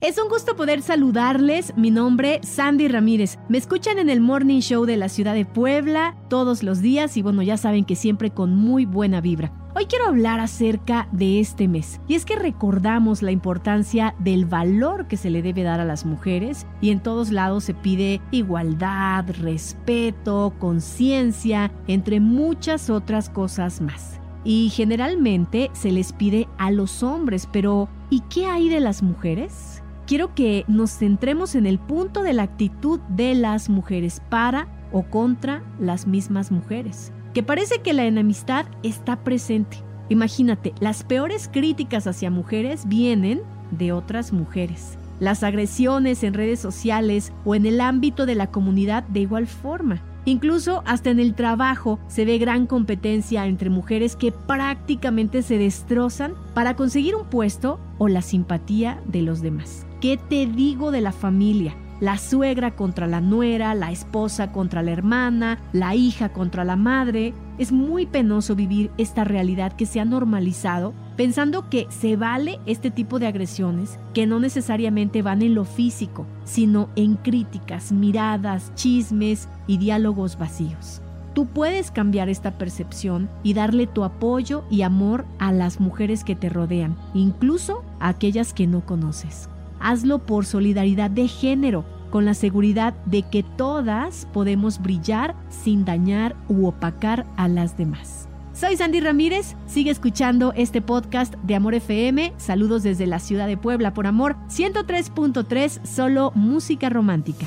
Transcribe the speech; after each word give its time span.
Es 0.00 0.16
un 0.16 0.30
gusto 0.30 0.56
poder 0.56 0.80
saludarles. 0.80 1.74
Mi 1.76 1.90
nombre, 1.90 2.40
Sandy 2.42 2.88
Ramírez. 2.88 3.38
Me 3.50 3.58
escuchan 3.58 3.98
en 3.98 4.08
el 4.08 4.22
Morning 4.22 4.60
Show 4.60 4.86
de 4.86 4.96
la 4.96 5.10
ciudad 5.10 5.34
de 5.34 5.44
Puebla 5.44 6.16
todos 6.30 6.62
los 6.62 6.80
días 6.80 7.18
y 7.18 7.22
bueno, 7.22 7.42
ya 7.42 7.58
saben 7.58 7.84
que 7.84 7.96
siempre 7.96 8.30
con 8.30 8.56
muy 8.56 8.86
buena 8.86 9.20
vibra. 9.20 9.52
Hoy 9.74 9.84
quiero 9.84 10.06
hablar 10.06 10.40
acerca 10.40 11.06
de 11.12 11.38
este 11.38 11.68
mes 11.68 12.00
y 12.08 12.14
es 12.14 12.24
que 12.24 12.36
recordamos 12.36 13.20
la 13.20 13.30
importancia 13.30 14.14
del 14.20 14.46
valor 14.46 15.06
que 15.06 15.18
se 15.18 15.28
le 15.28 15.42
debe 15.42 15.64
dar 15.64 15.80
a 15.80 15.84
las 15.84 16.06
mujeres 16.06 16.66
y 16.80 16.92
en 16.92 17.00
todos 17.00 17.30
lados 17.30 17.64
se 17.64 17.74
pide 17.74 18.22
igualdad, 18.30 19.26
respeto, 19.42 20.54
conciencia, 20.58 21.70
entre 21.88 22.20
muchas 22.20 22.88
otras 22.88 23.28
cosas 23.28 23.82
más. 23.82 24.18
Y 24.44 24.70
generalmente 24.70 25.68
se 25.74 25.92
les 25.92 26.14
pide 26.14 26.48
a 26.56 26.70
los 26.70 27.02
hombres, 27.02 27.46
pero 27.52 27.90
¿y 28.08 28.20
qué 28.30 28.46
hay 28.46 28.70
de 28.70 28.80
las 28.80 29.02
mujeres? 29.02 29.82
Quiero 30.10 30.34
que 30.34 30.64
nos 30.66 30.90
centremos 30.90 31.54
en 31.54 31.66
el 31.66 31.78
punto 31.78 32.24
de 32.24 32.32
la 32.32 32.42
actitud 32.42 32.98
de 33.10 33.32
las 33.36 33.68
mujeres 33.68 34.20
para 34.28 34.66
o 34.90 35.04
contra 35.04 35.62
las 35.78 36.08
mismas 36.08 36.50
mujeres, 36.50 37.12
que 37.32 37.44
parece 37.44 37.78
que 37.78 37.92
la 37.92 38.04
enemistad 38.04 38.66
está 38.82 39.22
presente. 39.22 39.76
Imagínate, 40.08 40.74
las 40.80 41.04
peores 41.04 41.48
críticas 41.48 42.08
hacia 42.08 42.28
mujeres 42.28 42.88
vienen 42.88 43.42
de 43.70 43.92
otras 43.92 44.32
mujeres. 44.32 44.98
Las 45.20 45.44
agresiones 45.44 46.24
en 46.24 46.34
redes 46.34 46.58
sociales 46.58 47.32
o 47.44 47.54
en 47.54 47.64
el 47.64 47.80
ámbito 47.80 48.26
de 48.26 48.34
la 48.34 48.48
comunidad 48.48 49.04
de 49.04 49.20
igual 49.20 49.46
forma. 49.46 50.02
Incluso 50.24 50.82
hasta 50.86 51.10
en 51.10 51.18
el 51.20 51.34
trabajo 51.34 51.98
se 52.08 52.24
ve 52.24 52.38
gran 52.38 52.66
competencia 52.66 53.46
entre 53.46 53.70
mujeres 53.70 54.16
que 54.16 54.32
prácticamente 54.32 55.42
se 55.42 55.58
destrozan 55.58 56.34
para 56.54 56.76
conseguir 56.76 57.14
un 57.14 57.26
puesto 57.26 57.80
o 57.98 58.08
la 58.08 58.22
simpatía 58.22 59.00
de 59.06 59.22
los 59.22 59.40
demás. 59.40 59.86
¿Qué 60.00 60.16
te 60.16 60.46
digo 60.46 60.90
de 60.90 61.00
la 61.00 61.12
familia? 61.12 61.76
La 62.00 62.16
suegra 62.16 62.76
contra 62.76 63.06
la 63.06 63.20
nuera, 63.20 63.74
la 63.74 63.92
esposa 63.92 64.52
contra 64.52 64.82
la 64.82 64.90
hermana, 64.90 65.58
la 65.72 65.94
hija 65.94 66.32
contra 66.32 66.64
la 66.64 66.76
madre. 66.76 67.34
Es 67.58 67.72
muy 67.72 68.06
penoso 68.06 68.56
vivir 68.56 68.90
esta 68.96 69.24
realidad 69.24 69.74
que 69.74 69.84
se 69.84 70.00
ha 70.00 70.06
normalizado 70.06 70.94
pensando 71.20 71.68
que 71.68 71.86
se 71.90 72.16
vale 72.16 72.60
este 72.64 72.90
tipo 72.90 73.18
de 73.18 73.26
agresiones 73.26 73.98
que 74.14 74.26
no 74.26 74.40
necesariamente 74.40 75.20
van 75.20 75.42
en 75.42 75.54
lo 75.54 75.66
físico, 75.66 76.24
sino 76.44 76.88
en 76.96 77.16
críticas, 77.16 77.92
miradas, 77.92 78.72
chismes 78.74 79.46
y 79.66 79.76
diálogos 79.76 80.38
vacíos. 80.38 81.02
Tú 81.34 81.44
puedes 81.44 81.90
cambiar 81.90 82.30
esta 82.30 82.56
percepción 82.56 83.28
y 83.42 83.52
darle 83.52 83.86
tu 83.86 84.02
apoyo 84.04 84.64
y 84.70 84.80
amor 84.80 85.26
a 85.38 85.52
las 85.52 85.78
mujeres 85.78 86.24
que 86.24 86.36
te 86.36 86.48
rodean, 86.48 86.96
incluso 87.12 87.84
a 87.98 88.08
aquellas 88.08 88.54
que 88.54 88.66
no 88.66 88.80
conoces 88.86 89.50
hazlo 89.80 90.18
por 90.20 90.44
solidaridad 90.46 91.10
de 91.10 91.26
género, 91.26 91.84
con 92.10 92.24
la 92.24 92.34
seguridad 92.34 92.94
de 93.06 93.22
que 93.22 93.42
todas 93.42 94.26
podemos 94.32 94.80
brillar 94.80 95.34
sin 95.48 95.84
dañar 95.84 96.36
u 96.48 96.66
opacar 96.66 97.26
a 97.36 97.48
las 97.48 97.76
demás. 97.76 98.29
Soy 98.60 98.76
Sandy 98.76 99.00
Ramírez, 99.00 99.56
sigue 99.66 99.90
escuchando 99.90 100.52
este 100.54 100.82
podcast 100.82 101.32
de 101.36 101.54
Amor 101.54 101.72
FM. 101.72 102.34
Saludos 102.36 102.82
desde 102.82 103.06
la 103.06 103.18
ciudad 103.18 103.46
de 103.46 103.56
Puebla 103.56 103.94
por 103.94 104.06
Amor 104.06 104.36
103.3, 104.48 105.86
solo 105.86 106.30
música 106.34 106.90
romántica. 106.90 107.46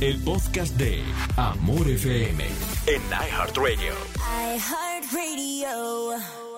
El 0.00 0.22
podcast 0.22 0.76
de 0.76 1.02
Amor 1.36 1.88
FM 1.88 2.44
en 2.86 3.02
iHeartRadio. 3.10 3.92
iHeartRadio. 4.54 6.53